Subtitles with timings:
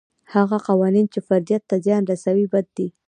[0.33, 2.87] هغه قوانین چې فردیت ته زیان رسوي بد دي.